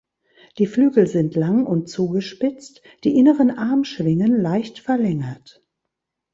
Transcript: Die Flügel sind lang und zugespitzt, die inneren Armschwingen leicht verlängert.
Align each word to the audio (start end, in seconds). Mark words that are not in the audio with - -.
Die 0.57 0.65
Flügel 0.65 1.05
sind 1.05 1.35
lang 1.35 1.63
und 1.67 1.87
zugespitzt, 1.87 2.81
die 3.03 3.19
inneren 3.19 3.51
Armschwingen 3.51 4.41
leicht 4.41 4.79
verlängert. 4.79 5.63